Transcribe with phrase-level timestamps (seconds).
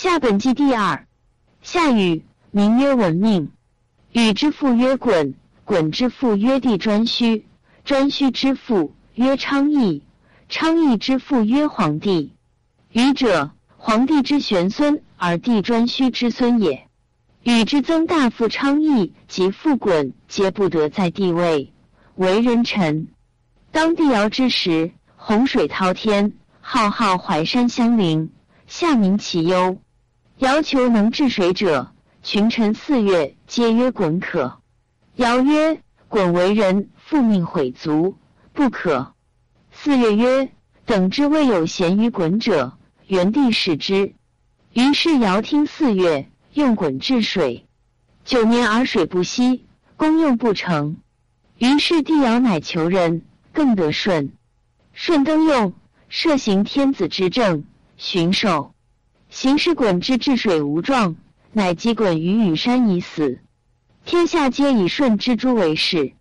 [0.00, 1.08] 夏本纪第二。
[1.60, 3.50] 夏禹，名曰文命。
[4.12, 5.34] 禹之父曰鲧，
[5.66, 7.42] 鲧之父曰帝颛顼，
[7.84, 10.04] 颛顼之父曰昌邑，
[10.48, 12.32] 昌邑之父曰黄帝。
[12.92, 16.86] 禹者，黄帝之玄孙，而帝颛顼之孙也。
[17.42, 21.72] 禹之曾大父昌邑及父鲧，皆不得在帝位，
[22.14, 23.08] 为人臣。
[23.72, 28.30] 当帝尧之时，洪水滔天，浩浩淮山相邻，
[28.68, 29.76] 下民其忧。
[30.38, 31.92] 尧求能治水者。
[32.22, 34.60] 群臣四月，皆曰：“鲧可。”
[35.16, 38.16] 尧曰：“鲧为人，复命毁族，
[38.52, 39.14] 不可。”
[39.72, 40.50] 四月曰
[40.86, 42.76] ：“等之未有贤于鲧者。”
[43.08, 44.14] 元帝使之。
[44.72, 47.66] 于是尧听四月，用鲧治水。
[48.24, 49.64] 九年而水不息，
[49.96, 50.98] 功用不成。
[51.56, 54.32] 于是帝尧乃求人，更得舜。
[54.92, 55.72] 舜登用，
[56.08, 57.64] 摄行天子之政，
[57.96, 58.74] 巡狩。
[59.28, 61.16] 行使鲧之治水无状。
[61.50, 63.40] 乃击鲧于羽山以死，
[64.04, 66.12] 天下皆以舜之诛为始。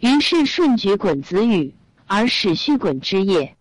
[0.00, 1.74] 于是舜举鲧子羽，
[2.06, 3.56] 而始续鲧之业。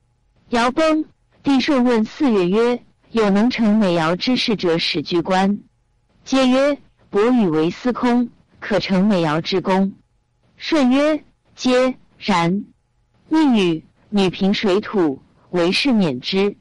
[0.49, 1.05] 尧崩，
[1.43, 5.59] 帝舜问四月曰：“有能成美尧之事者，使居官。”
[6.25, 6.79] 皆曰
[7.11, 9.93] ：“伯羽为司空，可成美尧之功。”
[10.57, 11.23] 舜曰
[11.55, 12.65] ：“皆然。”
[13.29, 16.57] 命羽女平水土，为是免之。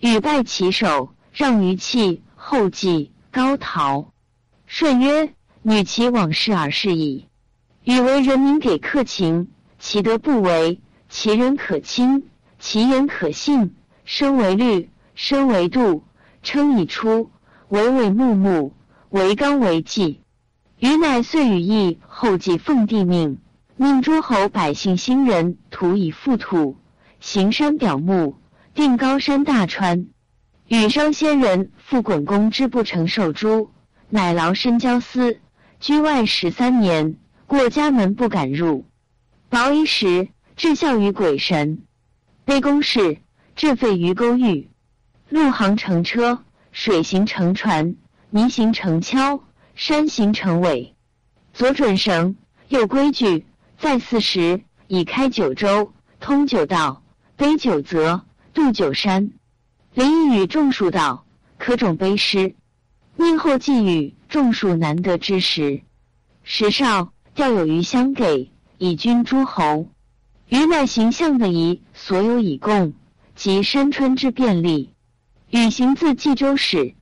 [0.00, 3.10] 羽拜其手，让于弃，后继。
[3.32, 4.12] 高陶，
[4.68, 7.26] 舜曰：“女其往事而是矣。
[7.82, 9.48] 禹为人民给克勤，
[9.80, 12.28] 其德不为，其人可亲，
[12.60, 13.74] 其言可信。
[14.04, 16.04] 身为律，身为度，
[16.44, 17.32] 称以出，
[17.66, 18.72] 唯唯木木，
[19.10, 20.20] 为纲为纪。
[20.78, 23.38] 禹乃遂与义后继奉帝命，
[23.76, 26.76] 命诸侯百姓兴仁，土以覆土，
[27.18, 28.36] 行山表木，
[28.74, 30.06] 定高山大川。”
[30.68, 33.68] 禹商先人复滚公之不成受诛，
[34.08, 35.38] 乃劳身交司，
[35.78, 38.86] 居外十三年，过家门不敢入。
[39.50, 41.82] 薄衣时，至孝于鬼神。
[42.46, 43.18] 卑宫事，
[43.54, 44.70] 至废于沟域。
[45.28, 47.96] 陆行乘车，水行乘船，
[48.30, 49.42] 泥行乘橇，
[49.74, 50.94] 山行乘尾。
[51.52, 52.36] 左准绳，
[52.68, 53.44] 右规矩，
[53.78, 57.02] 在四时，以开九州，通九道，
[57.36, 58.22] 卑九泽，
[58.54, 59.30] 渡九山。
[59.94, 61.24] 林与众数道，
[61.56, 62.56] 可种卑师。
[63.16, 65.82] 命后寄语众数难得之时。
[66.42, 69.86] 时少，调有余相给，以君诸侯。
[70.48, 72.92] 余乃形象的仪，所有以供，
[73.36, 74.92] 及山川之便利。
[75.50, 76.96] 与行自冀州始。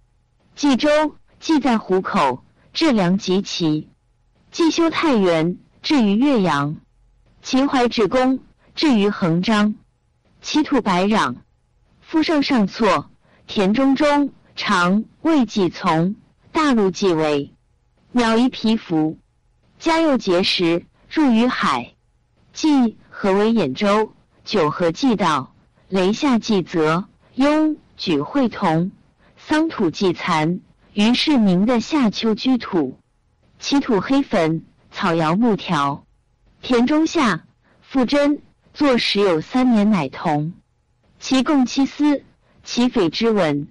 [0.55, 2.45] 冀州，冀在湖口，
[2.75, 3.89] 治粮极其。
[4.51, 6.77] 冀修太原，至于岳阳。
[7.41, 8.41] 秦淮至公，
[8.75, 9.77] 至于衡章。
[10.43, 11.37] 其土白壤。
[12.13, 13.09] 夫上上错，
[13.47, 16.15] 田中中长，未既从，
[16.53, 17.55] 大陆既为，
[18.11, 19.17] 鸟夷皮肤，
[19.79, 21.95] 家又结实，入于海。
[22.53, 24.13] 冀何为兖州？
[24.45, 25.55] 九河既道，
[25.89, 27.07] 雷下既泽，
[27.37, 28.93] 雍举会同，
[29.39, 30.61] 桑土既残。
[30.93, 32.99] 于是明的夏秋居土，
[33.59, 36.05] 其土黑粉，草摇木条。
[36.61, 37.45] 田中下，
[37.81, 38.43] 复真
[38.75, 40.53] 作时有三年，乃同。
[41.23, 42.25] 其共七司，
[42.65, 43.69] 其匪之文，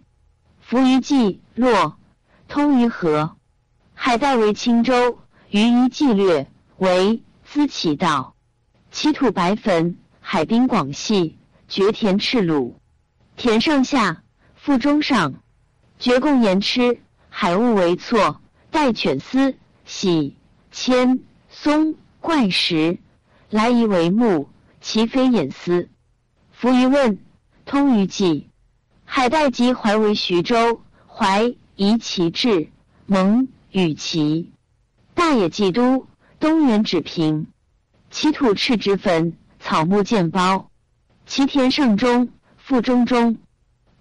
[0.61, 1.97] 浮于冀洛，
[2.47, 3.35] 通于河。
[3.93, 5.19] 海代为青州，
[5.49, 8.37] 于于冀略为资其道。
[8.89, 12.79] 其土白粉，海滨广细，绝田赤鲁。
[13.35, 14.23] 田上下，
[14.55, 15.33] 腹中上，
[15.99, 17.01] 绝贡言吃。
[17.27, 18.41] 海物为错，
[18.71, 20.37] 待犬司，喜
[20.71, 21.19] 千
[21.49, 22.97] 松怪石，
[23.49, 25.89] 来夷为木，其非眼丝。
[26.53, 27.19] 浮于问。
[27.65, 28.49] 通于冀，
[29.05, 32.69] 海岱及淮为徐州，淮夷其志，
[33.05, 34.51] 蒙与齐。
[35.13, 36.07] 大野冀都，
[36.39, 37.47] 东原止平。
[38.09, 40.69] 其土赤之坟，草木见包。
[41.25, 43.37] 其田上中，腹中中，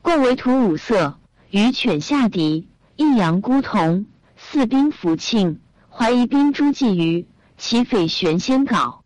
[0.03, 1.19] 共为土五色。
[1.51, 5.61] 鱼犬下敌，一阳孤同，四兵福庆。
[5.89, 7.27] 怀疑兵诸计于
[7.59, 9.05] 其匪玄仙稿，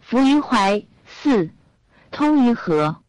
[0.00, 0.84] 伏于淮。
[1.06, 1.50] 四
[2.10, 3.01] 通于河。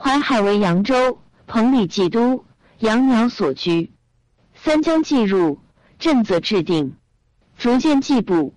[0.00, 1.18] 淮海为扬州，
[1.48, 2.44] 彭蠡冀都，
[2.78, 3.92] 杨鸟所居。
[4.54, 5.58] 三江既入，
[5.98, 6.94] 震则制定。
[7.58, 8.54] 逐渐既布，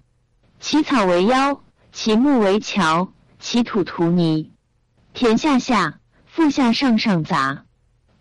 [0.60, 4.52] 其草为腰，其木为桥，其土涂泥。
[5.16, 7.66] 田下下，腹下上上杂，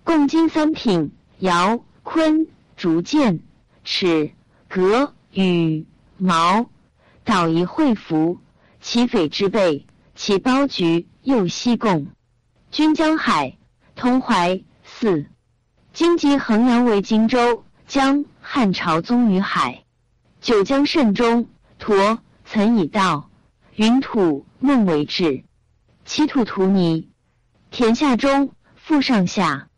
[0.03, 1.13] 共金三品。
[1.41, 3.41] 尧、坤、竹剑、
[3.85, 4.33] 尺、
[4.69, 5.87] 革、羽、
[6.17, 6.71] 毛，
[7.25, 8.39] 导夷会服，
[8.81, 12.09] 其匪之辈，其包局，右西贡。
[12.71, 13.59] 均江海，
[13.97, 15.27] 通淮四，
[15.93, 19.83] 荆棘衡阳为荆州，将汉朝宗于海。
[20.41, 21.49] 九江甚中，
[21.81, 23.29] 驼曾以道，
[23.75, 25.43] 云土梦为质，
[26.05, 27.11] 其土涂泥。
[27.73, 29.69] 田下中，复上下，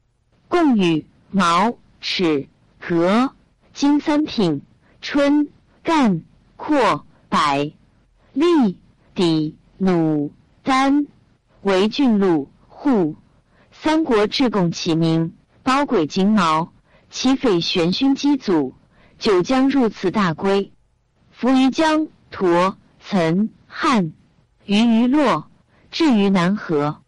[0.48, 2.46] 贡羽、毛、齿、
[2.78, 3.32] 革、
[3.72, 4.60] 金三品，
[5.00, 5.48] 春、
[5.82, 6.22] 干、
[6.56, 7.72] 阔、柏、
[8.34, 8.78] 栗、
[9.14, 10.30] 砥、弩、
[10.62, 11.06] 丹，
[11.62, 12.50] 为郡路
[12.82, 13.14] 故。
[13.70, 16.72] 三国志贡其名，包鬼金毛，
[17.10, 18.74] 其匪玄勋机祖。
[19.20, 20.72] 九江入此大归，
[21.30, 24.12] 伏于江，沱、岑、汉、
[24.66, 25.48] 于于洛，
[25.92, 27.00] 至于南河。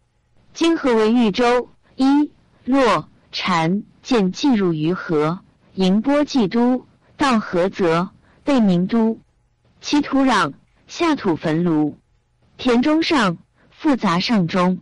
[0.53, 1.69] 今河为豫州。
[1.97, 2.31] 一
[2.65, 5.39] 洛、禅见进入于河，
[5.73, 6.85] 迎波济都，
[7.17, 8.09] 到河泽，
[8.43, 9.19] 被名都。
[9.79, 10.53] 其土壤
[10.87, 11.95] 下土坟庐，
[12.57, 13.37] 田中上
[13.69, 14.79] 复杂上中，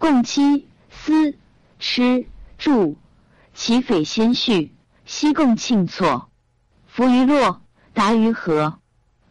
[0.00, 1.36] 共七司
[1.78, 2.26] 吃
[2.56, 2.96] 住，
[3.52, 4.74] 其匪先序，
[5.04, 6.30] 西共庆错。
[6.86, 7.60] 伏于洛，
[7.92, 8.78] 达于河。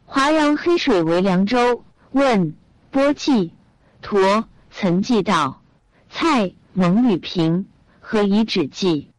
[0.06, 1.84] 华阳黑水为凉州。
[2.12, 2.56] 问
[2.92, 3.52] 波记，
[4.04, 5.64] 驼曾记道：
[6.08, 7.66] 蔡蒙吕平，
[8.00, 9.10] 何以止记？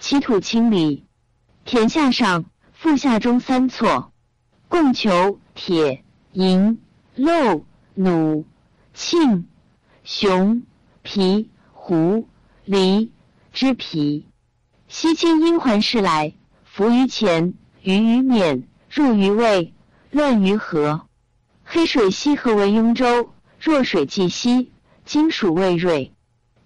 [0.00, 1.06] 其土清理，
[1.64, 4.12] 田下上，腹下中三错，
[4.66, 6.02] 共求铁
[6.32, 6.80] 银
[7.14, 8.44] 漏弩
[8.96, 9.44] 磬
[10.02, 10.64] 熊
[11.02, 12.28] 皮狐
[12.66, 13.10] 狸
[13.52, 14.26] 之皮。
[14.88, 16.34] 西清阴环氏来，
[16.64, 17.54] 浮于前。
[17.80, 19.72] 鱼于冕，入于胃，
[20.10, 21.06] 乱于河。
[21.64, 23.32] 黑水西河为雍州。
[23.60, 24.70] 弱水既西，
[25.04, 26.12] 金属渭瑞。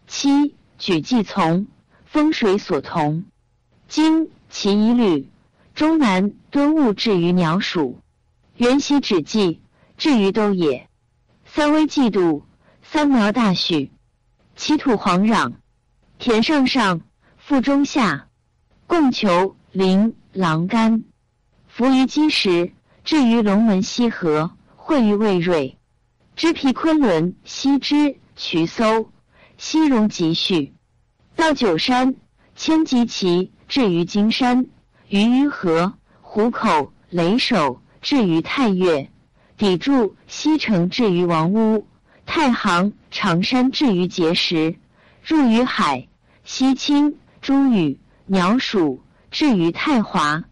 [0.07, 1.69] 七举既从，
[2.05, 3.25] 风水所同。
[3.89, 5.31] 今其一律，
[5.75, 8.01] 中南敦物至于鸟属。
[8.57, 9.61] 元袭止季，
[9.97, 10.89] 至于都也。
[11.45, 12.45] 三危季度，
[12.83, 13.92] 三苗大许。
[14.65, 15.55] 其土黄壤，
[16.21, 17.01] 田上上，
[17.37, 18.29] 腹中下，
[18.87, 21.03] 共求林狼干。
[21.67, 22.73] 伏于积石，
[23.03, 25.77] 至于龙门西河，会于魏瑞。
[26.37, 29.11] 知皮昆仑，西之渠搜，
[29.59, 30.73] 西戎集序。
[31.35, 32.15] 到九山，
[32.55, 34.69] 千棘齐，至于金山。
[35.09, 39.11] 于于河，湖口雷首，至于太岳。
[39.59, 41.85] 砥柱西城，至于王屋。
[42.25, 44.77] 太行长山，至于碣石。
[45.23, 46.09] 入于海，
[46.45, 50.43] 西清朱羽鸟属，至于太华。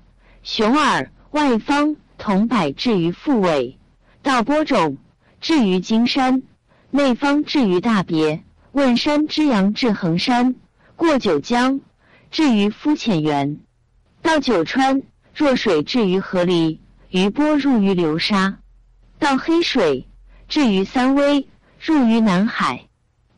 [0.42, 3.78] 熊耳外方同柏至于复尾，
[4.22, 4.98] 到播种
[5.40, 6.42] 至于金山，
[6.90, 8.44] 内方至于大别。
[8.72, 10.54] 问山之阳至衡山，
[10.94, 11.80] 过九江
[12.30, 13.58] 至于夫浅园，
[14.22, 15.02] 到九川
[15.34, 18.58] 若水至于河里，余波入于流沙。
[19.18, 20.06] 到黑水
[20.46, 21.48] 至于三危，
[21.80, 22.88] 入于南海。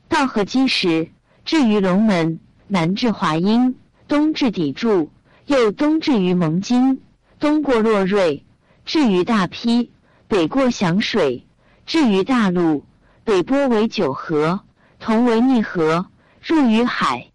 [0.09, 1.11] 到河积石
[1.45, 3.77] 至于龙门，南至华阴，
[4.09, 5.11] 东至砥柱。
[5.47, 7.01] 又东至于蒙津，
[7.41, 8.45] 东过洛瑞，
[8.85, 9.91] 至于大邳；
[10.29, 11.47] 北过响水，
[11.85, 12.85] 至于大陆。
[13.25, 14.61] 北波为九河，
[14.99, 16.07] 同为逆河，
[16.43, 17.29] 入于海。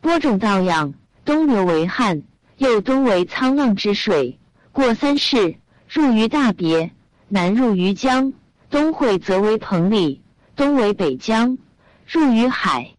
[0.00, 2.22] 播种稻养，东流为汉，
[2.58, 4.38] 又东为沧浪之水，
[4.72, 5.56] 过三市，
[5.88, 6.90] 入于大别，
[7.28, 8.32] 南入于江，
[8.68, 10.18] 东会则为彭蠡，
[10.56, 11.58] 东为北江，
[12.06, 12.94] 入于海。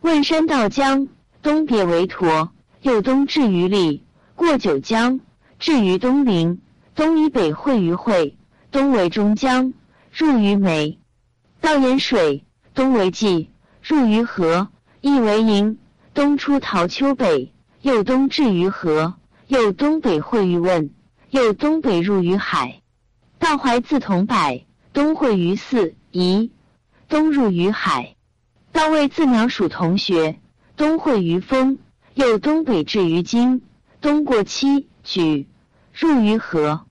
[0.00, 1.08] 汶山到江，
[1.42, 2.48] 东别为沱。
[2.80, 4.04] 又东至于利，
[4.34, 5.20] 过九江，
[5.58, 6.60] 至于东陵，
[6.94, 8.36] 东以北会于会，
[8.70, 9.72] 东为中江，
[10.12, 10.98] 入于梅。
[11.60, 13.50] 到盐水，东为济，
[13.82, 14.68] 入于河，
[15.00, 15.78] 亦为营。
[16.12, 19.14] 东出陶丘北，又东至于河，
[19.46, 20.90] 又东北会于汶，
[21.30, 22.80] 又东北入于海。
[23.38, 26.50] 到淮自同柏，东会于泗夷，
[27.08, 28.16] 东入于海。
[28.72, 30.40] 到魏自苗属同学，
[30.76, 31.78] 东会于丰。
[32.14, 33.60] 又东北至于经，
[34.00, 35.48] 东过七举，
[35.92, 36.86] 入于河。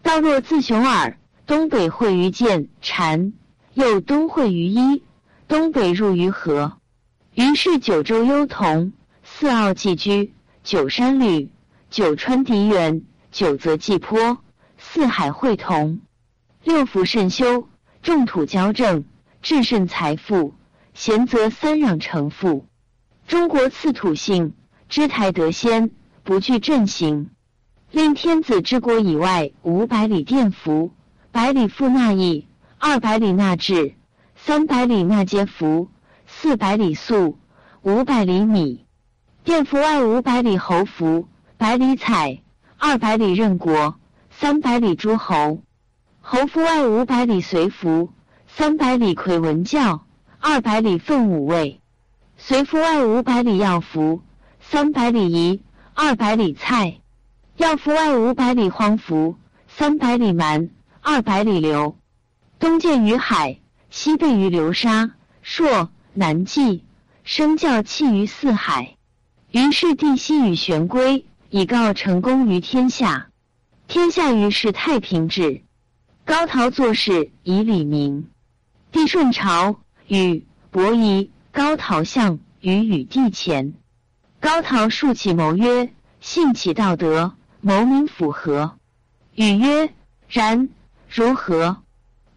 [0.00, 3.32] 道若自雄耳，东北会于建禅，
[3.74, 5.02] 又东会于一，
[5.48, 6.78] 东北入于河。
[7.34, 8.92] 于是九州幽同，
[9.24, 11.50] 四奥寄居，九山旅，
[11.90, 13.02] 九川敌远，
[13.32, 14.38] 九泽济坡，
[14.78, 16.00] 四海会同，
[16.62, 17.68] 六府甚修，
[18.02, 19.04] 众土交正，
[19.42, 20.54] 至甚财富，
[20.94, 22.66] 贤则三壤成富。
[23.26, 24.54] 中国次土性。
[24.88, 25.92] 知台得先，
[26.24, 27.30] 不惧阵行，
[27.92, 30.90] 令天子之国以外五百里殿服，
[31.30, 33.94] 百里赋纳邑，二百里纳制，
[34.34, 35.88] 三百里纳皆服，
[36.26, 37.38] 四百里粟，
[37.82, 38.84] 五百里米。
[39.44, 42.42] 殿服外五百里侯服，百里采，
[42.76, 43.94] 二百里任国，
[44.28, 45.62] 三百里诸侯。
[46.20, 48.10] 侯服外五百里随服，
[48.56, 50.04] 三百里魁文教，
[50.38, 51.80] 二百里凤五位。
[52.36, 54.22] 随服外五百里药服。
[54.60, 55.62] 三百里夷，
[55.94, 57.00] 二百里蔡。
[57.56, 60.68] 药服外五百里荒服，三百里蛮，
[61.00, 61.96] 二百里流。
[62.58, 66.84] 东见于海，西背于流沙，朔南纪，
[67.24, 68.96] 声教弃于四海。
[69.50, 73.28] 于是帝西与玄归，以告成功于天下。
[73.88, 75.62] 天下于是太平治。
[76.24, 78.28] 高陶作事以礼明。
[79.00, 83.72] 帝顺朝，与伯夷、高陶相于与帝前。
[84.40, 85.90] 高陶竖起谋曰
[86.20, 88.76] ：“信起道德。”谋民符合，
[89.34, 89.94] 禹曰
[90.28, 90.68] ：“然，
[91.08, 91.78] 如何？”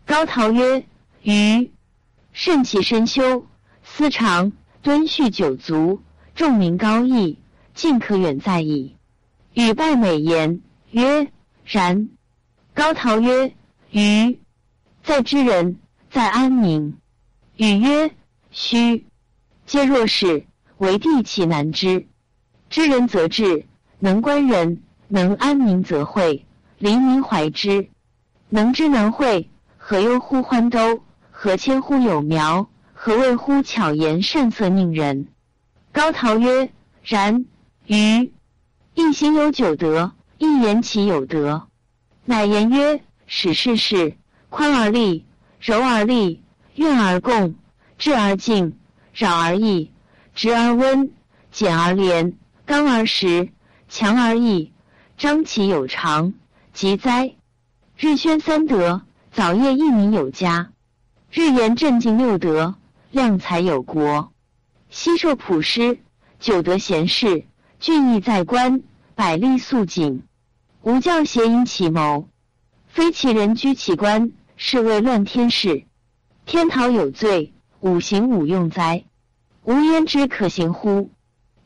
[0.08, 0.86] 高陶曰
[1.24, 1.70] ：“禹，
[2.32, 3.46] 慎其身修，
[3.84, 6.02] 思长，敦序九族，
[6.34, 7.40] 众民高义，
[7.74, 8.96] 尽可远在矣。”
[9.54, 11.30] 禹拜美言曰
[11.68, 12.08] ：“然。”
[12.74, 13.54] 高陶曰
[13.92, 14.40] ：“禹，
[15.04, 15.78] 在知人，
[16.14, 16.96] 在安宁。”
[17.58, 18.12] 禹曰
[18.52, 19.08] ：“虚，
[19.66, 20.46] 皆若是，
[20.78, 22.08] 为帝岂难知？
[22.70, 23.66] 知人则智，
[23.98, 26.46] 能观人。”能安民则会，
[26.80, 27.90] 黎民怀之；
[28.50, 31.04] 能知能会，何忧乎欢兜？
[31.30, 32.68] 何谦乎有苗？
[32.94, 35.28] 何谓乎巧言善色佞人？
[35.92, 36.72] 高陶曰
[37.04, 37.46] ：“然。”
[37.86, 38.32] 于
[38.96, 41.68] 一行有九德，一言其有德。
[42.26, 44.16] 乃言曰：“使事事，
[44.50, 45.26] 宽而立，
[45.64, 46.42] 柔而立，
[46.76, 47.56] 怨而共，
[47.98, 48.78] 智而静，
[49.14, 49.92] 扰而易，
[50.36, 51.14] 直而温，
[51.54, 52.34] 简而廉，
[52.66, 53.48] 刚而实，
[53.88, 54.74] 强而义。”
[55.18, 56.34] 张其有常，
[56.74, 57.36] 吉哉！
[57.98, 60.72] 日宣三德，早夜一民有家；
[61.32, 62.76] 日言镇静六德，
[63.12, 64.34] 量才有国。
[64.90, 65.98] 昔受普师，
[66.42, 67.46] 久得贤士，
[67.80, 68.82] 俊逸在官，
[69.16, 70.24] 百利肃谨。
[70.82, 72.28] 吾教邪淫其谋，
[72.88, 74.34] 非其人居其官，
[74.66, 75.84] 是为乱天事。
[76.46, 77.52] 天讨有罪，
[77.82, 79.04] 五行五用哉？
[79.64, 81.12] 吾焉之可行乎？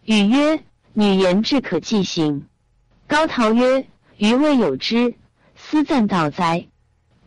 [0.04, 0.64] 语曰：
[0.94, 2.48] 女言志可记行。
[3.06, 3.88] 高陶曰
[4.18, 5.14] ：“余未有之，
[5.56, 6.70] 斯赞道哉？”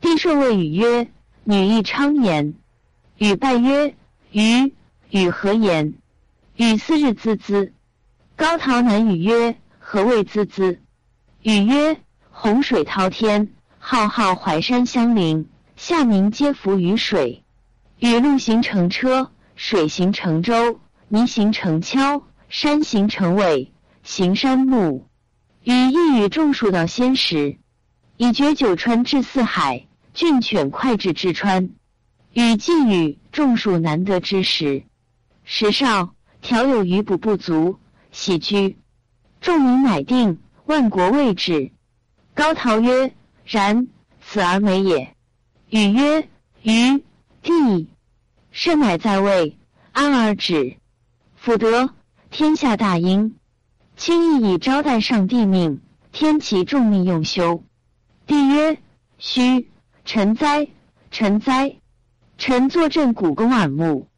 [0.03, 1.09] 帝舜谓禹曰
[1.45, 2.55] ：“女亦昌言。”
[3.19, 3.95] 禹拜曰
[4.33, 4.75] ：“禹，
[5.11, 5.95] 禹何言？”
[6.59, 7.71] 禹四日孜孜。
[8.35, 10.79] 高陶难禹曰：“何谓孜孜？”
[11.43, 11.97] 禹曰
[12.33, 15.49] ：“洪水滔天，浩浩淮山相邻，
[15.83, 17.43] 下民皆伏于水。
[18.01, 23.73] 雨露行成车，水行成舟，泥行成橇，山行成苇，
[24.03, 25.09] 行山木。
[25.65, 27.57] 雨亦与众数到先时，
[28.19, 31.71] 以绝九川至四海，郡犬快至之川。
[32.35, 34.85] 雨既雨众数难得之时，
[35.45, 37.79] 时少，调有余补不足，
[38.13, 38.77] 喜居。
[39.41, 41.73] 众民乃定，万国未止。
[42.35, 43.15] 高陶曰
[43.47, 43.89] ：“然，
[44.21, 45.17] 此而美也。”
[45.71, 46.29] 禹曰
[46.63, 47.05] ：“禹，
[47.43, 47.87] 帝，
[48.51, 49.57] 圣乃在位，
[49.93, 50.77] 安而止。
[51.37, 51.95] 辅德，
[52.29, 53.37] 天下大应。”
[53.97, 57.63] 轻易以招待上帝命，天其众命用修。
[58.27, 58.79] 帝曰
[59.19, 59.69] ：“须，
[60.05, 60.67] 臣哉，
[61.13, 61.77] 臣哉！
[62.37, 64.09] 臣坐镇古宫耳目，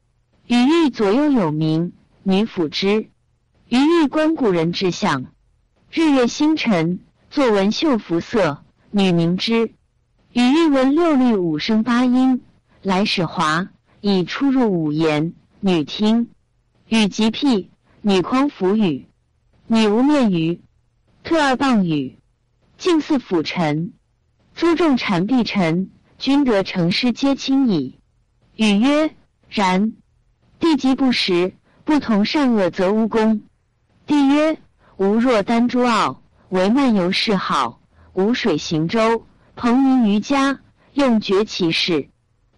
[0.46, 1.92] 余欲左右有名，
[2.22, 3.10] 女辅之。
[3.68, 5.26] 余欲观古人之相，
[5.90, 9.74] 日月星辰，作文绣服色，女明之。
[10.32, 12.40] 语欲闻六律五声八音，
[12.80, 13.68] 来使华，
[14.00, 16.30] 以出入五言，女听。
[16.88, 17.68] 与极辟，
[18.00, 19.06] 女匡扶语。”
[19.68, 20.62] 女无面于，
[21.22, 22.16] 特二谤语，
[22.78, 23.92] 敬似辅臣，
[24.54, 27.98] 诸众谗必臣，君得成师皆亲矣。
[28.56, 29.14] 语曰：
[29.50, 29.92] 然。
[30.58, 31.52] 帝即不食，
[31.84, 33.42] 不同善恶，则无功。
[34.06, 34.56] 帝曰：
[34.96, 37.82] 吾若丹朱傲，为漫游嗜好，
[38.14, 40.60] 无水行舟，彭于于家，
[40.94, 42.08] 用绝其事，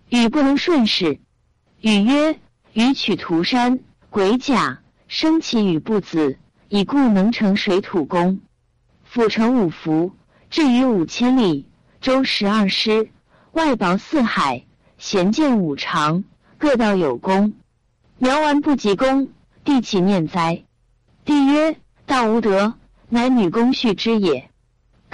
[0.08, 1.18] 语不能顺势。
[1.80, 2.38] 语曰：
[2.72, 6.38] 予取涂山，鬼甲，生其禹不子。
[6.70, 8.40] 以故能成水土功，
[9.04, 10.12] 府成五福，
[10.50, 11.68] 至于五千里，
[12.00, 13.10] 周十二师，
[13.52, 14.64] 外保四海，
[14.98, 16.24] 贤建五常，
[16.58, 17.52] 各道有功。
[18.18, 19.28] 苗完不及功，
[19.62, 20.64] 帝起念哉？
[21.24, 22.74] 帝曰：道无德，
[23.08, 24.50] 乃女工序之也。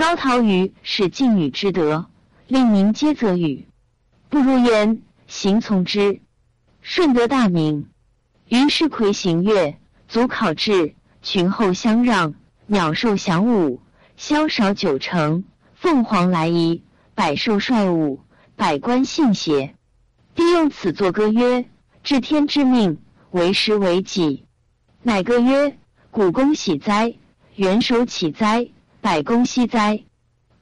[0.01, 2.07] 高陶于是敬语之德，
[2.49, 3.67] 令民皆则与，
[4.31, 6.23] 不如言，行从之，
[6.81, 7.91] 顺德大名。
[8.49, 9.77] 于是魁行乐，
[10.09, 10.95] 足考至。
[11.21, 12.33] 群后相让，
[12.65, 13.83] 鸟兽翔舞，
[14.17, 16.83] 萧韶九成，凤凰来仪，
[17.15, 18.21] 百兽率舞，
[18.57, 19.75] 百官信邪。
[20.35, 21.67] 帝用此作歌曰
[22.03, 22.97] ：“治天之命，
[23.33, 24.47] 为时为己。”
[25.05, 25.77] 乃歌曰
[26.11, 27.13] ：“古公喜哉！
[27.55, 28.71] 元首启哉！
[29.01, 30.03] 百公息哉！”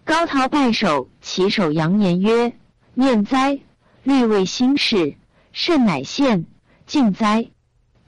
[0.05, 2.53] 高陶拜首，其首扬言曰
[2.95, 3.59] ：“念哉！
[4.05, 5.17] 虑为兴事，
[5.53, 6.47] 甚乃现，
[6.87, 7.49] 敬哉！”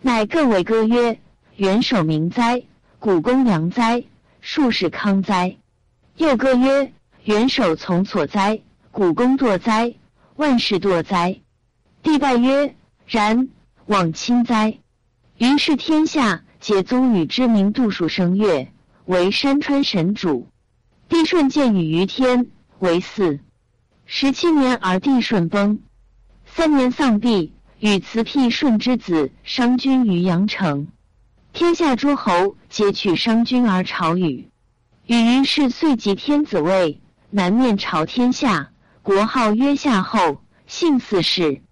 [0.00, 1.20] 乃各为歌曰。
[1.56, 2.62] 元首明哉，
[2.99, 4.04] 古公良哉，
[4.40, 5.58] 庶士康哉。
[6.16, 6.94] 又歌曰：
[7.25, 9.94] 元首从错哉，古公堕哉，
[10.37, 11.38] 万事堕哉。
[12.02, 12.75] 帝拜曰：
[13.06, 13.50] 然，
[13.84, 14.78] 往亲哉。
[15.37, 18.68] 于是天下皆宗禹之名，度数声乐，
[19.11, 20.47] 为山川神主。
[21.09, 22.47] 帝舜见禹于天，
[22.79, 23.40] 为嗣。
[24.07, 25.81] 十七年而帝舜崩。
[26.45, 30.87] 三年丧毕，禹辞辟舜之子商君于阳城。
[31.52, 34.49] 天下诸侯皆取商君而朝禹。
[35.07, 37.00] 禹于是遂即天子位，
[37.31, 38.71] 南面朝天下，
[39.02, 41.62] 国号曰夏后，姓四世。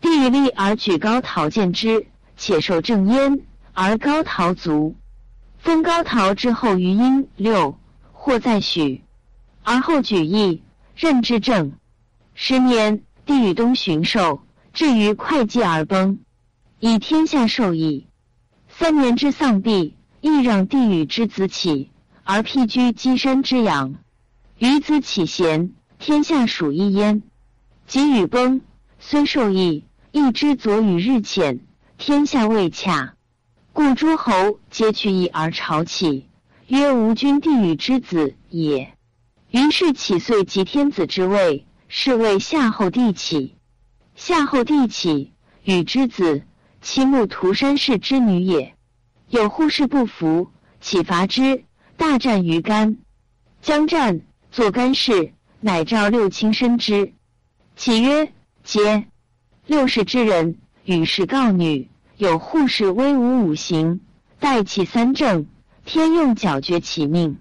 [0.00, 3.40] 帝以立而举高陶见之，且受正焉，
[3.72, 4.94] 而高陶卒。
[5.66, 7.76] 登高陶之后于殷六，
[8.12, 9.02] 或在许，
[9.64, 10.62] 而后举义，
[10.94, 11.72] 任之政。
[12.34, 14.42] 十年，帝与东巡狩，
[14.72, 16.20] 至于会稽而崩，
[16.78, 18.06] 以天下受益。
[18.68, 21.90] 三年之丧毕，亦让帝与之子起。
[22.22, 23.96] 而辟居箕山之阳，
[24.58, 27.24] 余子启贤，天下属一焉。
[27.88, 28.60] 及禹崩，
[29.00, 29.82] 虽受益，
[30.12, 31.58] 亦之左与日浅，
[31.98, 33.15] 天下未洽，
[33.76, 36.30] 故诸侯皆去义而朝起，
[36.66, 38.94] 曰吾君帝禹之子也。
[39.50, 43.58] 于是起遂即天子之位，是谓夏后帝起。
[44.14, 46.42] 夏后帝起，禹之子，
[46.80, 48.74] 其母涂山氏之女也。
[49.28, 51.62] 有护士不服，起伐之。
[51.98, 52.96] 大战于干，
[53.60, 57.12] 将战，作干氏，乃召六卿申之。
[57.76, 58.32] 启曰
[58.64, 59.06] ：“皆
[59.66, 60.56] 六世之人，
[60.86, 64.00] 与是告女，有护士威武五行，
[64.40, 65.46] 待其三正，
[65.84, 67.38] 天用皎绝其命。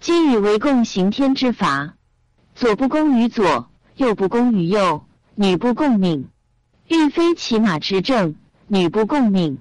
[0.00, 1.96] 今与为共行天之法，
[2.54, 5.04] 左不公于左，右不公于右，
[5.34, 6.28] 女不共命。
[6.88, 8.36] 欲非骑马之政，
[8.68, 9.58] 女不共命。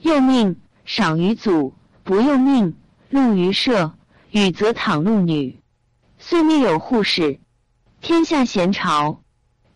[0.00, 1.72] 右命赏于祖，
[2.04, 2.74] 不用命。”
[3.08, 3.94] 陆于社，
[4.32, 5.60] 禹则躺陆女，
[6.18, 7.38] 遂密有护士。
[8.00, 9.22] 天下贤朝，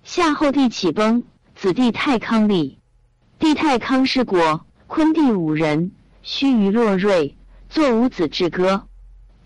[0.03, 1.23] 夏后帝启崩，
[1.55, 2.80] 子弟太康立。
[3.41, 7.39] 帝太康失国，昆帝五人，须臾落瑞，
[7.71, 8.87] 作五子之歌。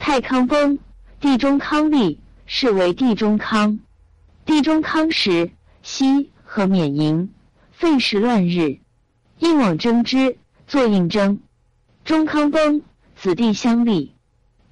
[0.01, 0.81] 太康崩，
[1.21, 3.79] 帝中康立，是为帝中康。
[4.45, 5.53] 帝中康时，
[5.85, 7.33] 西和免营，
[7.71, 8.81] 废时乱日，
[9.39, 11.41] 应往征之，作应征。
[12.05, 12.83] 中康崩。
[13.15, 14.13] 子弟相立，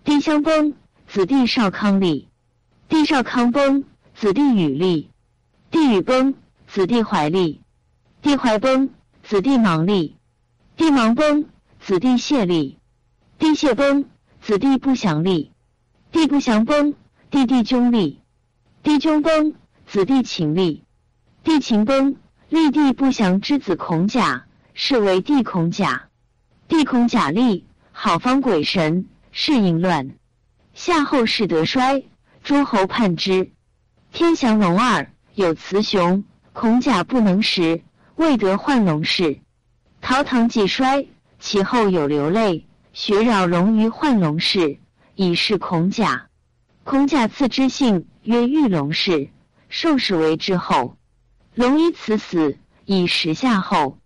[0.03, 0.75] 帝相崩；
[1.07, 2.29] 子弟少康立，
[2.89, 3.85] 帝少康崩；
[4.17, 5.11] 子弟禹立，
[5.71, 6.35] 帝禹崩；
[6.67, 7.63] 子弟怀立，
[8.21, 8.89] 帝怀崩；
[9.33, 10.19] 子弟忙立，
[10.77, 11.47] 帝忙崩；
[11.81, 12.77] 子弟谢立，
[13.39, 14.05] 帝谢崩；
[14.43, 15.53] 子弟不祥立，
[16.11, 16.93] 帝不祥崩；
[17.31, 18.21] 弟弟兄立，
[18.83, 19.55] 弟兄崩；
[19.87, 20.85] 子弟秦立，
[21.45, 22.17] 弟秦崩；
[22.51, 26.11] 立弟不祥之子孔甲，是为帝孔甲。
[26.69, 27.65] 帝孔甲立。
[27.91, 30.15] 好方鬼神，是淫乱。
[30.75, 32.03] 夏后氏得衰，
[32.45, 33.51] 诸侯叛之。
[34.13, 37.83] 天祥龙二有雌雄，孔甲不能食，
[38.17, 39.41] 未得换龙氏。
[40.01, 41.07] 陶唐既衰，
[41.39, 44.79] 其后有流泪，学扰龙于换龙氏，
[45.15, 46.27] 以是孔甲。
[46.85, 49.31] 孔甲赐之姓曰玉龙氏，
[49.69, 50.97] 受使为之后。
[51.55, 53.99] 龙以此死，以时夏后。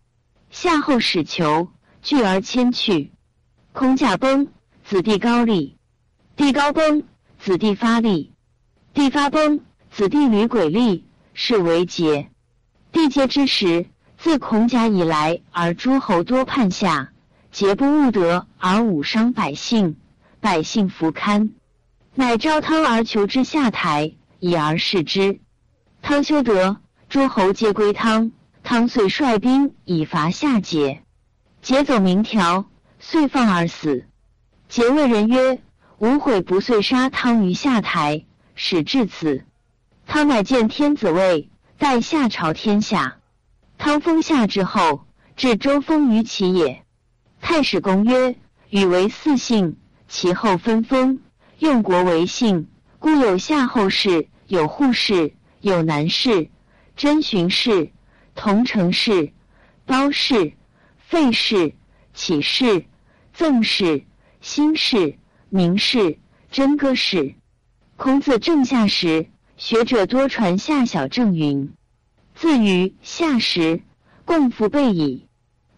[0.50, 1.68] 夏后使求，
[2.02, 3.12] 拒而迁去。
[3.72, 4.48] 孔甲崩，
[4.84, 5.76] 子弟高立；
[6.36, 7.02] 帝高崩，
[7.38, 8.32] 子弟发立；
[8.94, 12.30] 帝发崩，子弟吕鬼立，是为节。
[12.92, 13.86] 帝节之时，
[14.18, 17.10] 自孔甲以来，而诸侯多叛夏，
[17.52, 19.96] 桀不务德而武伤百姓，
[20.40, 21.50] 百姓弗堪，
[22.14, 25.40] 乃召汤而求之下台，以而示之。
[26.02, 28.32] 汤修德，诸侯皆归汤。
[28.62, 30.98] 汤遂率兵以伐夏桀，
[31.62, 32.66] 桀走明条。
[32.98, 34.06] 遂放而死。
[34.70, 35.62] 桀谓人曰
[35.98, 38.24] ：“吾悔不遂杀汤于下台，
[38.54, 39.44] 始至此。”
[40.08, 43.18] 汤乃见天子位，代夏朝天下。
[43.78, 46.84] 汤封夏之后，至周封于齐也。
[47.40, 48.36] 太史公曰
[48.70, 49.76] ：“禹为四姓，
[50.08, 51.20] 其后分封，
[51.58, 56.50] 用国为姓，故有夏后氏，有扈氏，有南氏、
[56.96, 57.92] 真荀氏、
[58.34, 59.32] 同城氏、
[59.84, 60.52] 包氏、
[60.98, 61.74] 费氏、
[62.14, 62.84] 启氏。”
[63.36, 64.06] 赠氏、
[64.40, 65.18] 新氏、
[65.50, 66.18] 明氏、
[66.50, 67.34] 真歌氏。
[67.96, 69.26] 孔子正夏时，
[69.58, 71.74] 学者多传夏小正云
[72.36, 73.82] ：“自于夏时，
[74.24, 75.26] 共服备矣。”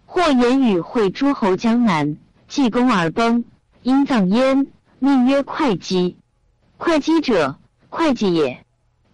[0.04, 2.16] 或言语会诸侯江南，
[2.48, 3.44] 济公而崩，
[3.82, 4.66] 因葬焉，
[4.98, 6.16] 命曰会稽。
[6.76, 8.64] 会稽者，会稽也。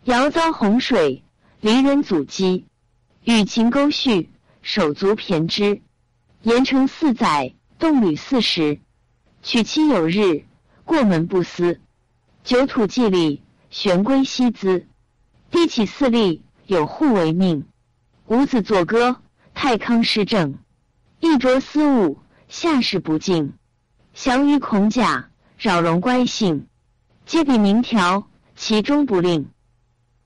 [0.05, 1.23] 尧遭洪水，
[1.61, 2.67] 离人阻击，
[3.25, 4.31] 与秦沟续，
[4.63, 5.83] 手足骈之，
[6.43, 7.55] 延成四载。
[7.77, 8.79] 动旅四十，
[9.43, 10.45] 娶妻有日，
[10.85, 11.81] 过门不思。
[12.45, 14.87] 九土祭礼，玄龟西资。
[15.51, 17.67] 地起四立，有户为命。
[18.27, 19.17] 五子作歌，
[19.55, 20.59] 太康施政。
[21.21, 23.53] 一着私物，下士不敬。
[24.13, 26.67] 降于孔甲，扰龙乖姓。
[27.27, 29.51] 皆比名条，其中不令。